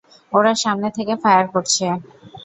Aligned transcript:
ওরা 0.31 0.53
সামনে 0.63 0.89
থেকে 0.97 1.13
ফায়ার 1.23 1.45
করছে। 1.53 1.85